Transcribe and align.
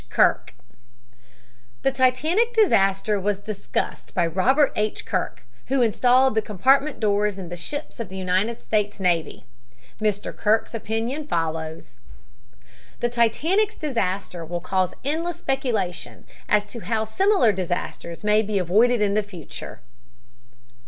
KIRK 0.09 0.55
The 1.83 1.91
Titanic 1.91 2.53
disaster 2.53 3.19
was 3.19 3.39
discussed 3.39 4.15
by 4.15 4.25
Robert 4.25 4.73
H. 4.75 5.05
Kirk, 5.05 5.43
who 5.67 5.83
installed 5.83 6.33
the 6.33 6.41
compartment 6.41 6.99
doors 6.99 7.37
in 7.37 7.49
the 7.49 7.55
ships 7.55 7.99
of 7.99 8.09
the 8.09 8.17
United 8.17 8.63
States 8.63 8.99
Navy. 8.99 9.45
Mr. 10.01 10.35
Kirk's 10.35 10.73
opinion 10.73 11.27
follows: 11.27 11.99
"The 12.99 13.09
Titanic's 13.09 13.75
disaster 13.75 14.43
will 14.43 14.59
cause 14.59 14.95
endless 15.05 15.37
speculation 15.37 16.25
as 16.49 16.65
to 16.71 16.79
how 16.79 17.05
similar 17.05 17.51
disasters 17.51 18.23
may 18.23 18.41
be 18.41 18.57
avoided 18.57 19.01
in 19.01 19.13
the 19.13 19.21
future. 19.21 19.81